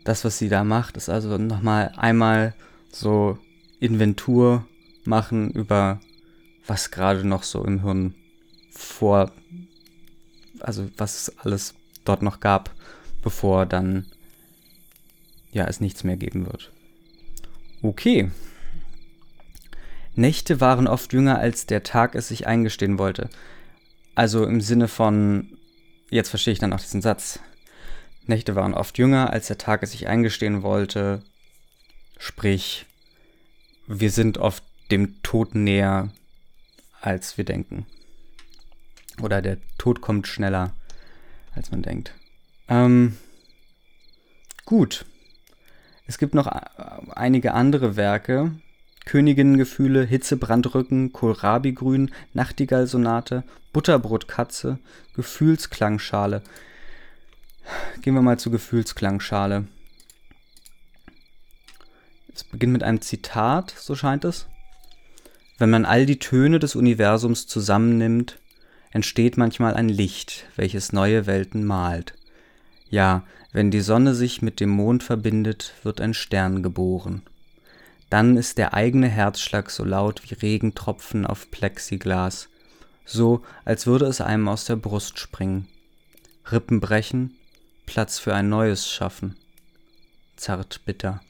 das, 0.04 0.24
was 0.24 0.38
sie 0.38 0.48
da 0.48 0.64
macht, 0.64 0.96
ist 0.96 1.08
also 1.08 1.36
nochmal 1.36 1.92
einmal 1.96 2.54
so 2.90 3.38
Inventur 3.80 4.66
machen 5.04 5.50
über 5.50 6.00
was 6.66 6.90
gerade 6.90 7.26
noch 7.26 7.42
so 7.42 7.64
im 7.64 7.82
Hirn 7.82 8.14
vor, 8.70 9.32
also 10.60 10.88
was 10.96 11.32
alles 11.38 11.74
dort 12.04 12.22
noch 12.22 12.40
gab, 12.40 12.70
bevor 13.22 13.66
dann 13.66 14.06
ja 15.52 15.66
es 15.66 15.80
nichts 15.80 16.04
mehr 16.04 16.16
geben 16.16 16.46
wird. 16.46 16.72
Okay. 17.82 18.30
Nächte 20.14 20.60
waren 20.60 20.86
oft 20.86 21.12
jünger, 21.12 21.38
als 21.38 21.66
der 21.66 21.82
Tag 21.82 22.14
es 22.14 22.28
sich 22.28 22.46
eingestehen 22.46 22.98
wollte. 22.98 23.30
Also 24.14 24.44
im 24.44 24.60
Sinne 24.60 24.88
von, 24.88 25.56
jetzt 26.10 26.30
verstehe 26.30 26.52
ich 26.52 26.58
dann 26.58 26.72
auch 26.72 26.80
diesen 26.80 27.00
Satz. 27.00 27.40
Nächte 28.26 28.54
waren 28.54 28.74
oft 28.74 28.98
jünger, 28.98 29.30
als 29.30 29.46
der 29.46 29.58
Tag 29.58 29.82
es 29.82 29.92
sich 29.92 30.08
eingestehen 30.08 30.62
wollte. 30.62 31.22
Sprich, 32.18 32.86
wir 33.86 34.10
sind 34.10 34.38
oft 34.38 34.62
dem 34.90 35.22
Tod 35.22 35.54
näher, 35.54 36.10
als 37.00 37.38
wir 37.38 37.44
denken. 37.44 37.86
Oder 39.22 39.40
der 39.42 39.58
Tod 39.78 40.00
kommt 40.00 40.26
schneller, 40.26 40.74
als 41.54 41.70
man 41.70 41.82
denkt. 41.82 42.14
Ähm, 42.68 43.16
gut. 44.64 45.04
Es 46.10 46.18
gibt 46.18 46.34
noch 46.34 46.48
einige 46.48 47.54
andere 47.54 47.94
Werke. 47.94 48.50
Königinnengefühle, 49.04 50.02
Hitzebrandrücken, 50.02 51.12
Kohlrabi-Grün, 51.12 52.10
Nachtigall-Sonate, 52.34 53.44
Butterbrotkatze, 53.72 54.80
Gefühlsklangschale. 55.14 56.42
Gehen 58.02 58.14
wir 58.14 58.22
mal 58.22 58.40
zur 58.40 58.50
Gefühlsklangschale. 58.50 59.68
Es 62.34 62.42
beginnt 62.42 62.72
mit 62.72 62.82
einem 62.82 63.02
Zitat, 63.02 63.72
so 63.78 63.94
scheint 63.94 64.24
es. 64.24 64.48
Wenn 65.58 65.70
man 65.70 65.84
all 65.84 66.06
die 66.06 66.18
Töne 66.18 66.58
des 66.58 66.74
Universums 66.74 67.46
zusammennimmt, 67.46 68.40
entsteht 68.90 69.36
manchmal 69.36 69.74
ein 69.74 69.88
Licht, 69.88 70.46
welches 70.56 70.92
neue 70.92 71.26
Welten 71.26 71.64
malt. 71.64 72.14
Ja, 72.90 73.24
wenn 73.52 73.70
die 73.70 73.80
Sonne 73.80 74.14
sich 74.14 74.42
mit 74.42 74.60
dem 74.60 74.70
Mond 74.70 75.02
verbindet, 75.02 75.74
wird 75.84 76.00
ein 76.00 76.12
Stern 76.12 76.62
geboren. 76.62 77.22
Dann 78.10 78.36
ist 78.36 78.58
der 78.58 78.74
eigene 78.74 79.08
Herzschlag 79.08 79.70
so 79.70 79.84
laut 79.84 80.22
wie 80.24 80.34
Regentropfen 80.34 81.24
auf 81.24 81.50
Plexiglas, 81.52 82.48
so 83.04 83.42
als 83.64 83.86
würde 83.86 84.06
es 84.06 84.20
einem 84.20 84.48
aus 84.48 84.64
der 84.64 84.76
Brust 84.76 85.18
springen. 85.20 85.68
Rippen 86.50 86.80
brechen, 86.80 87.36
Platz 87.86 88.18
für 88.18 88.34
ein 88.34 88.48
neues 88.48 88.90
schaffen. 88.90 89.36
Zart 90.36 90.80
bitter. 90.84 91.20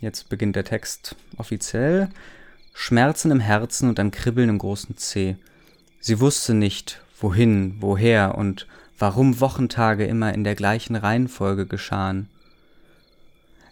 Jetzt 0.00 0.28
beginnt 0.28 0.56
der 0.56 0.64
Text 0.64 1.16
offiziell. 1.38 2.10
Schmerzen 2.74 3.30
im 3.30 3.40
Herzen 3.40 3.88
und 3.88 3.98
ein 3.98 4.10
Kribbeln 4.10 4.48
im 4.50 4.58
großen 4.58 4.96
Zeh. 4.96 5.36
Sie 6.00 6.20
wusste 6.20 6.54
nicht, 6.54 7.02
wohin, 7.18 7.76
woher 7.80 8.36
und 8.36 8.66
warum 8.98 9.40
Wochentage 9.40 10.06
immer 10.06 10.34
in 10.34 10.44
der 10.44 10.54
gleichen 10.54 10.96
Reihenfolge 10.96 11.66
geschahen. 11.66 12.28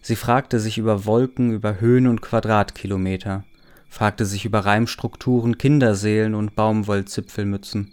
Sie 0.01 0.17
fragte 0.17 0.61
sich 0.61 0.79
über 0.79 1.05
Wolken, 1.05 1.53
über 1.53 1.81
Höhen 1.81 2.07
und 2.07 2.23
Quadratkilometer, 2.23 3.45
fragte 3.89 4.25
sich 4.25 4.45
über 4.45 4.61
Reimstrukturen, 4.61 5.59
Kinderseelen 5.59 6.35
und 6.35 6.55
Baumwollzipfelmützen. 6.55 7.93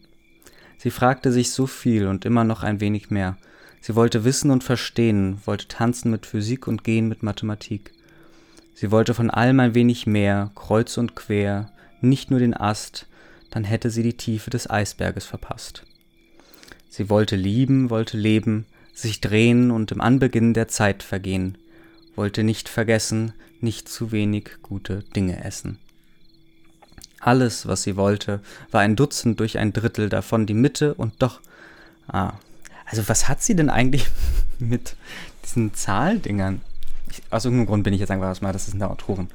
Sie 0.77 0.91
fragte 0.91 1.31
sich 1.31 1.51
so 1.51 1.65
viel 1.65 2.07
und 2.07 2.25
immer 2.25 2.43
noch 2.43 2.61
ein 2.61 2.79
wenig 2.79 3.09
mehr. 3.09 3.37
Sie 3.81 3.95
wollte 3.95 4.23
wissen 4.23 4.51
und 4.51 4.63
verstehen, 4.63 5.39
wollte 5.45 5.67
tanzen 5.67 6.11
mit 6.11 6.25
Physik 6.25 6.67
und 6.67 6.83
gehen 6.83 7.07
mit 7.07 7.23
Mathematik. 7.23 7.93
Sie 8.75 8.91
wollte 8.91 9.13
von 9.13 9.29
allem 9.29 9.59
ein 9.59 9.75
wenig 9.75 10.05
mehr, 10.07 10.51
kreuz 10.55 10.97
und 10.97 11.15
quer, 11.15 11.71
nicht 12.01 12.31
nur 12.31 12.39
den 12.39 12.53
Ast, 12.53 13.07
dann 13.49 13.63
hätte 13.63 13.89
sie 13.89 14.03
die 14.03 14.17
Tiefe 14.17 14.49
des 14.49 14.69
Eisberges 14.69 15.25
verpasst. 15.25 15.83
Sie 16.95 17.09
wollte 17.09 17.35
lieben, 17.35 17.89
wollte 17.89 18.17
leben, 18.17 18.67
sich 18.93 19.19
drehen 19.19 19.71
und 19.71 19.91
im 19.91 19.99
Anbeginn 19.99 20.53
der 20.53 20.67
Zeit 20.67 21.01
vergehen, 21.01 21.57
wollte 22.15 22.43
nicht 22.43 22.69
vergessen, 22.69 23.33
nicht 23.61 23.89
zu 23.89 24.11
wenig 24.11 24.51
gute 24.61 24.99
Dinge 25.15 25.43
essen. 25.43 25.79
Alles, 27.19 27.65
was 27.65 27.81
sie 27.81 27.95
wollte, 27.95 28.41
war 28.69 28.81
ein 28.81 28.95
Dutzend 28.95 29.39
durch 29.39 29.57
ein 29.57 29.73
Drittel 29.73 30.07
davon 30.07 30.45
die 30.45 30.53
Mitte 30.53 30.93
und 30.93 31.15
doch. 31.17 31.41
Ah. 32.07 32.33
Also 32.85 33.09
was 33.09 33.27
hat 33.27 33.41
sie 33.41 33.55
denn 33.55 33.71
eigentlich 33.71 34.05
mit 34.59 34.95
diesen 35.43 35.73
Zahldingern? 35.73 36.61
Ich, 37.09 37.23
aus 37.31 37.45
irgendeinem 37.45 37.69
Grund 37.69 37.85
bin 37.85 37.95
ich 37.95 38.01
jetzt 38.01 38.11
einfach 38.11 38.27
erstmal, 38.27 38.53
das 38.53 38.67
ist 38.67 38.75
eine 38.75 38.91
Autorin. 38.91 39.29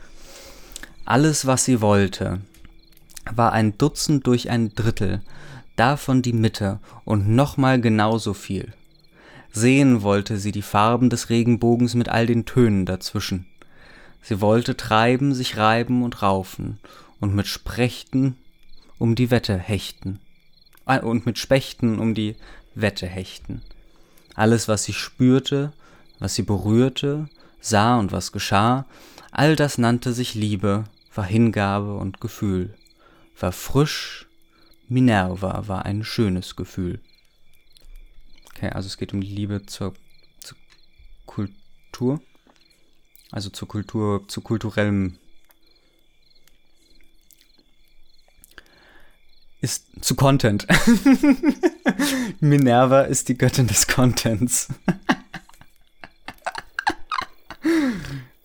Alles, 1.04 1.44
was 1.44 1.64
sie 1.64 1.80
wollte, 1.80 2.40
war 3.28 3.50
ein 3.50 3.76
Dutzend 3.78 4.28
durch 4.28 4.48
ein 4.48 4.76
Drittel, 4.76 5.22
davon 5.78 6.22
die 6.22 6.32
Mitte 6.32 6.80
und 7.04 7.28
nochmal 7.28 7.80
genauso 7.80 8.34
viel. 8.34 8.72
Sehen 9.52 10.02
wollte 10.02 10.36
sie 10.36 10.52
die 10.52 10.62
Farben 10.62 11.10
des 11.10 11.30
Regenbogens 11.30 11.94
mit 11.94 12.08
all 12.08 12.26
den 12.26 12.44
Tönen 12.44 12.86
dazwischen. 12.86 13.46
Sie 14.22 14.40
wollte 14.40 14.76
treiben, 14.76 15.34
sich 15.34 15.56
reiben 15.56 16.02
und 16.02 16.22
raufen 16.22 16.78
und 17.20 17.34
mit 17.34 17.46
Sprechten 17.46 18.36
um 18.98 19.14
die 19.14 19.30
Wette 19.30 19.56
hechten. 19.56 20.20
Ah, 20.84 20.98
und 20.98 21.26
mit 21.26 21.38
Spechten 21.38 21.98
um 21.98 22.14
die 22.14 22.36
Wette 22.74 23.06
hechten. 23.06 23.62
Alles, 24.34 24.68
was 24.68 24.84
sie 24.84 24.92
spürte, 24.92 25.72
was 26.18 26.34
sie 26.34 26.42
berührte, 26.42 27.28
sah 27.60 27.98
und 27.98 28.12
was 28.12 28.32
geschah, 28.32 28.86
all 29.30 29.56
das 29.56 29.78
nannte 29.78 30.12
sich 30.12 30.34
Liebe, 30.34 30.84
war 31.14 31.24
Hingabe 31.24 31.94
und 31.94 32.20
Gefühl, 32.20 32.74
war 33.38 33.52
frisch, 33.52 34.27
Minerva 34.88 35.68
war 35.68 35.84
ein 35.84 36.02
schönes 36.04 36.56
Gefühl. 36.56 37.00
Okay, 38.54 38.70
also 38.70 38.86
es 38.86 38.96
geht 38.96 39.12
um 39.12 39.20
die 39.20 39.28
Liebe 39.28 39.66
zur, 39.66 39.92
zur 40.40 40.56
Kultur, 41.26 42.22
also 43.30 43.50
zur 43.50 43.68
Kultur, 43.68 44.26
zu 44.28 44.40
kulturellem 44.40 45.18
ist 49.60 49.86
zu 50.00 50.14
Content. 50.14 50.66
Minerva 52.40 53.02
ist 53.02 53.28
die 53.28 53.36
Göttin 53.36 53.66
des 53.66 53.88
Contents. 53.88 54.68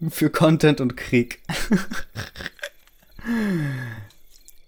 Für 0.10 0.30
Content 0.30 0.82
und 0.82 0.98
Krieg. 0.98 1.42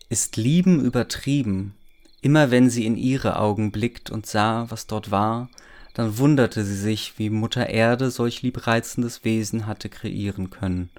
ist 0.10 0.38
Lieben 0.38 0.84
übertrieben? 0.84 1.76
Immer 2.22 2.52
wenn 2.52 2.70
sie 2.70 2.86
in 2.86 2.98
ihre 2.98 3.38
Augen 3.38 3.72
blickt 3.72 4.10
und 4.10 4.26
sah, 4.26 4.65
was 4.70 4.88
dort 4.88 5.12
war, 5.12 5.50
dann 5.94 6.18
wunderte 6.18 6.65
sie 6.65 6.76
sich, 6.76 7.18
wie 7.18 7.30
Mutter 7.30 7.70
Erde 7.70 8.12
solch 8.12 8.41
liebreizendes 8.41 9.24
Wesen 9.24 9.65
hatte 9.68 9.89
kreieren 9.89 10.50
können. 10.50 10.89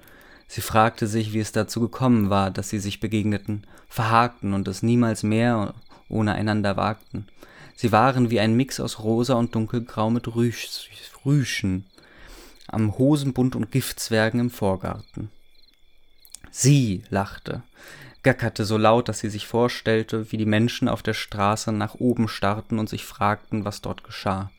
Sie 0.47 0.61
fragte 0.61 1.07
sich, 1.07 1.33
wie 1.33 1.39
es 1.39 1.51
dazu 1.51 1.81
gekommen 1.81 2.29
war, 2.29 2.51
dass 2.51 2.69
sie 2.69 2.79
sich 2.79 2.99
begegneten, 2.99 3.67
verhakten 3.87 4.53
und 4.53 4.67
es 4.67 4.81
niemals 4.81 5.23
mehr 5.23 5.73
ohne 6.09 6.33
einander 6.33 6.77
wagten. 6.77 7.27
Sie 7.75 7.91
waren 7.91 8.31
wie 8.31 8.39
ein 8.39 8.55
Mix 8.55 8.79
aus 8.79 8.99
rosa 8.99 9.35
und 9.35 9.53
dunkelgrau 9.53 10.09
mit 10.09 10.33
Rüsch, 10.33 10.89
Rüschen, 11.25 11.85
am 12.67 12.97
Hosenbund 12.97 13.55
und 13.55 13.71
Giftzwergen 13.71 14.39
im 14.39 14.49
Vorgarten. 14.49 15.29
Sie 16.49 17.03
lachte, 17.09 17.61
gackerte 18.27 18.65
so 18.65 18.75
laut, 18.75 19.07
dass 19.07 19.19
sie 19.19 19.29
sich 19.29 19.47
vorstellte, 19.47 20.33
wie 20.33 20.37
die 20.37 20.45
Menschen 20.45 20.89
auf 20.89 21.01
der 21.01 21.13
Straße 21.13 21.71
nach 21.71 21.95
oben 21.95 22.27
starrten 22.27 22.77
und 22.77 22.89
sich 22.89 23.05
fragten, 23.05 23.63
was 23.63 23.79
dort 23.79 24.03
geschah. 24.03 24.51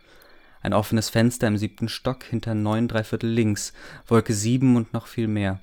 Ein 0.63 0.73
offenes 0.73 1.11
Fenster 1.11 1.49
im 1.49 1.59
siebten 1.59 1.91
Stock, 1.91 2.25
hinter 2.25 2.55
neun 2.55 2.89
Dreiviertel 2.89 3.29
links, 3.29 3.75
Wolke 4.07 4.33
sieben 4.33 4.77
und 4.77 4.95
noch 4.95 5.07
viel 5.07 5.29
mehr. 5.29 5.61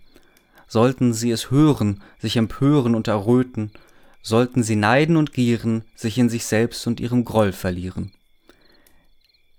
Sollten 0.68 1.16
sie 1.16 1.32
es 1.32 1.50
hören, 1.50 2.04
sich 2.20 2.38
empören 2.38 2.94
und 2.94 3.08
erröten, 3.08 3.72
sollten 4.22 4.62
sie 4.62 4.76
neiden 4.76 5.18
und 5.18 5.34
gieren, 5.34 5.84
sich 5.96 6.20
in 6.20 6.30
sich 6.30 6.46
selbst 6.46 6.86
und 6.86 7.00
ihrem 7.00 7.26
Groll 7.26 7.54
verlieren. 7.54 8.12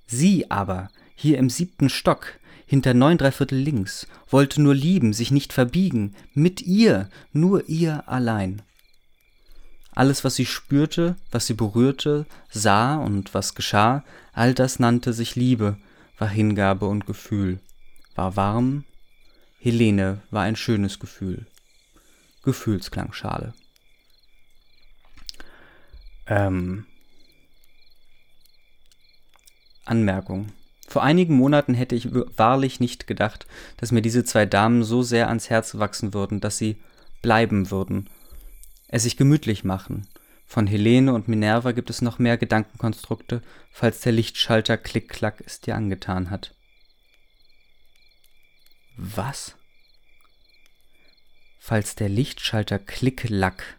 Sie 0.06 0.52
aber, 0.52 0.90
hier 1.16 1.38
im 1.38 1.50
siebten 1.50 1.88
Stock, 1.88 2.34
hinter 2.66 2.94
neun 2.94 3.16
Dreiviertel 3.16 3.58
links, 3.58 4.06
wollte 4.28 4.60
nur 4.60 4.74
lieben, 4.74 5.12
sich 5.12 5.30
nicht 5.30 5.52
verbiegen, 5.52 6.14
mit 6.34 6.60
ihr, 6.62 7.08
nur 7.32 7.68
ihr 7.68 8.08
allein. 8.08 8.62
Alles, 9.92 10.24
was 10.24 10.34
sie 10.34 10.44
spürte, 10.44 11.16
was 11.30 11.46
sie 11.46 11.54
berührte, 11.54 12.26
sah 12.50 12.96
und 12.96 13.32
was 13.32 13.54
geschah, 13.54 14.04
all 14.32 14.52
das 14.52 14.78
nannte 14.78 15.14
sich 15.14 15.36
Liebe, 15.36 15.78
war 16.18 16.28
Hingabe 16.28 16.86
und 16.86 17.06
Gefühl, 17.06 17.60
war 18.14 18.36
warm, 18.36 18.84
Helene 19.58 20.20
war 20.30 20.42
ein 20.42 20.56
schönes 20.56 20.98
Gefühl. 20.98 21.46
Gefühlsklangschale. 22.42 23.54
Ähm, 26.26 26.86
Anmerkung. 29.84 30.52
Vor 30.96 31.02
einigen 31.02 31.34
Monaten 31.36 31.74
hätte 31.74 31.94
ich 31.94 32.08
wahrlich 32.38 32.80
nicht 32.80 33.06
gedacht, 33.06 33.46
dass 33.76 33.92
mir 33.92 34.00
diese 34.00 34.24
zwei 34.24 34.46
Damen 34.46 34.82
so 34.82 35.02
sehr 35.02 35.28
ans 35.28 35.50
Herz 35.50 35.74
wachsen 35.74 36.14
würden, 36.14 36.40
dass 36.40 36.56
sie 36.56 36.80
bleiben 37.20 37.70
würden, 37.70 38.08
es 38.88 39.02
sich 39.02 39.18
gemütlich 39.18 39.62
machen. 39.62 40.08
Von 40.46 40.66
Helene 40.66 41.12
und 41.12 41.28
Minerva 41.28 41.72
gibt 41.72 41.90
es 41.90 42.00
noch 42.00 42.18
mehr 42.18 42.38
Gedankenkonstrukte, 42.38 43.42
falls 43.70 44.00
der 44.00 44.12
Lichtschalter 44.12 44.78
Klick-Klack 44.78 45.42
es 45.44 45.60
dir 45.60 45.74
angetan 45.74 46.30
hat. 46.30 46.54
Was? 48.96 49.54
Falls 51.58 51.94
der 51.94 52.08
Lichtschalter 52.08 52.78
Klick-Lack. 52.78 53.76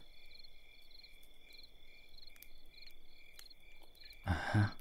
Aha. 4.26 4.77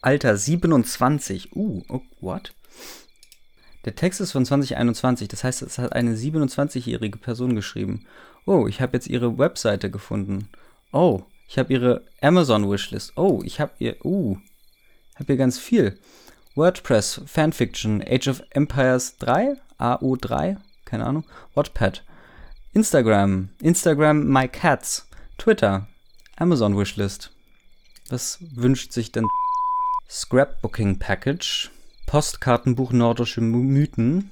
Alter 0.00 0.36
27. 0.36 1.54
Uh, 1.54 1.82
oh, 1.88 2.02
what? 2.20 2.54
Der 3.84 3.94
Text 3.94 4.20
ist 4.20 4.32
von 4.32 4.44
2021, 4.44 5.28
das 5.28 5.44
heißt, 5.44 5.62
es 5.62 5.78
hat 5.78 5.92
eine 5.92 6.14
27-jährige 6.14 7.18
Person 7.18 7.54
geschrieben. 7.54 8.06
Oh, 8.44 8.66
ich 8.66 8.80
habe 8.80 8.96
jetzt 8.96 9.06
ihre 9.06 9.38
Webseite 9.38 9.90
gefunden. 9.90 10.48
Oh, 10.92 11.22
ich 11.48 11.58
habe 11.58 11.72
ihre 11.72 12.04
Amazon-Wishlist. 12.20 13.12
Oh, 13.16 13.42
ich 13.44 13.60
habe 13.60 13.72
ihr. 13.78 14.04
Uh, 14.04 14.36
habe 15.14 15.26
hier 15.26 15.36
ganz 15.36 15.58
viel. 15.58 15.98
WordPress, 16.54 17.22
Fanfiction, 17.26 18.02
Age 18.02 18.28
of 18.28 18.42
Empires 18.50 19.16
3, 19.18 19.56
AO3, 19.78 20.56
keine 20.84 21.06
Ahnung, 21.06 21.24
Wattpad, 21.54 22.04
Instagram, 22.72 23.50
Instagram 23.62 24.26
My 24.26 24.48
Cats, 24.48 25.08
Twitter, 25.36 25.86
Amazon 26.36 26.76
Wishlist. 26.76 27.30
Was 28.08 28.38
wünscht 28.40 28.92
sich 28.92 29.12
denn 29.12 29.26
Scrapbooking 30.08 30.98
Package, 30.98 31.70
Postkartenbuch 32.06 32.92
Nordische 32.92 33.42
Mythen, 33.42 34.30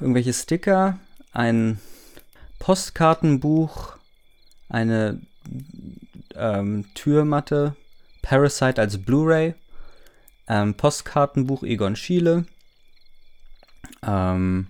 irgendwelche 0.00 0.32
Sticker, 0.32 0.98
ein 1.32 1.78
Postkartenbuch, 2.58 3.96
eine 4.70 5.20
ähm, 6.34 6.86
Türmatte, 6.94 7.76
Parasite 8.22 8.80
als 8.80 8.96
Blu-ray, 8.96 9.54
ähm, 10.48 10.74
Postkartenbuch 10.74 11.62
Egon 11.62 11.94
Schiele, 11.94 12.46
ähm, 14.02 14.68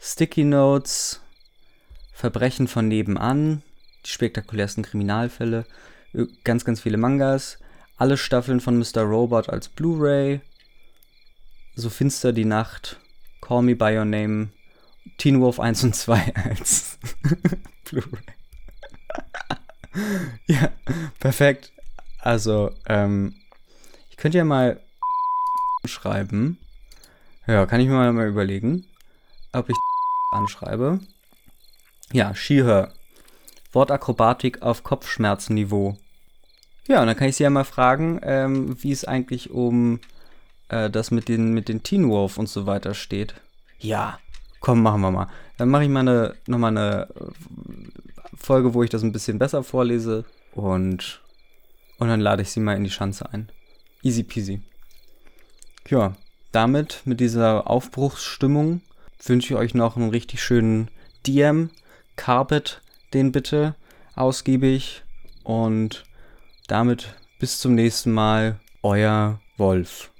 Sticky 0.00 0.44
Notes, 0.44 1.20
Verbrechen 2.12 2.68
von 2.68 2.86
nebenan, 2.86 3.62
die 4.06 4.10
spektakulärsten 4.10 4.84
Kriminalfälle, 4.84 5.66
ganz, 6.44 6.64
ganz 6.64 6.80
viele 6.80 6.96
Mangas, 6.96 7.58
alle 7.98 8.16
Staffeln 8.16 8.60
von 8.60 8.78
Mr. 8.78 9.02
Robot 9.02 9.48
als 9.48 9.68
Blu-ray, 9.68 10.40
So 11.74 11.90
finster 11.90 12.32
die 12.32 12.44
Nacht, 12.44 12.98
Call 13.40 13.62
Me 13.62 13.76
By 13.76 13.96
Your 13.96 14.04
Name, 14.04 14.48
Teen 15.18 15.40
Wolf 15.40 15.60
1 15.60 15.84
und 15.84 15.94
2 15.94 16.34
als 16.48 16.98
Blu-ray. 17.84 18.22
ja, 20.46 20.70
perfekt. 21.18 21.72
Also, 22.20 22.70
ähm, 22.86 23.34
ich 24.10 24.16
könnte 24.16 24.38
ja 24.38 24.44
mal 24.44 24.80
schreiben. 25.84 26.58
Ja, 27.46 27.66
kann 27.66 27.80
ich 27.80 27.88
mir 27.88 28.12
mal 28.12 28.28
überlegen, 28.28 28.86
ob 29.52 29.68
ich 29.70 29.76
anschreibe. 30.32 31.00
Ja, 32.12 32.34
She-Her. 32.34 32.92
Wortakrobatik 33.72 34.62
auf 34.62 34.82
Kopfschmerzenniveau. 34.82 35.98
Ja, 36.88 37.02
und 37.02 37.06
dann 37.06 37.16
kann 37.16 37.28
ich 37.28 37.36
sie 37.36 37.44
ja 37.44 37.50
mal 37.50 37.64
fragen, 37.64 38.18
ähm, 38.22 38.82
wie 38.82 38.90
es 38.90 39.04
eigentlich 39.04 39.50
um 39.50 40.00
äh, 40.68 40.88
das 40.88 41.10
mit 41.10 41.28
den, 41.28 41.52
mit 41.52 41.68
den 41.68 41.82
Teen 41.82 42.08
Wolf 42.08 42.38
und 42.38 42.48
so 42.48 42.66
weiter 42.66 42.94
steht. 42.94 43.34
Ja, 43.78 44.18
komm, 44.60 44.82
machen 44.82 45.02
wir 45.02 45.10
mal. 45.10 45.28
Dann 45.58 45.68
mache 45.68 45.84
ich 45.84 45.90
mal 45.90 46.00
eine, 46.00 46.34
nochmal 46.46 46.76
eine 46.76 47.08
äh, 47.14 48.36
Folge, 48.36 48.72
wo 48.72 48.82
ich 48.82 48.90
das 48.90 49.02
ein 49.02 49.12
bisschen 49.12 49.38
besser 49.38 49.62
vorlese 49.62 50.24
und, 50.52 51.20
und 51.98 52.08
dann 52.08 52.20
lade 52.20 52.42
ich 52.42 52.50
sie 52.50 52.60
mal 52.60 52.76
in 52.76 52.84
die 52.84 52.90
Schanze 52.90 53.30
ein. 53.32 53.50
Easy 54.02 54.22
peasy. 54.22 54.62
Ja, 55.88 56.16
damit, 56.52 57.02
mit 57.04 57.20
dieser 57.20 57.68
Aufbruchsstimmung, 57.68 58.80
wünsche 59.22 59.52
ich 59.52 59.60
euch 59.60 59.74
noch 59.74 59.96
einen 59.96 60.10
richtig 60.10 60.42
schönen 60.42 60.90
DM. 61.26 61.70
Carpet 62.16 62.80
den 63.12 63.30
bitte 63.30 63.74
ausgiebig 64.14 65.02
und 65.44 66.04
damit 66.68 67.14
bis 67.40 67.58
zum 67.58 67.74
nächsten 67.74 68.12
Mal, 68.12 68.60
euer 68.82 69.40
Wolf. 69.56 70.12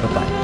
Bye 0.00 0.14
bye. 0.14 0.43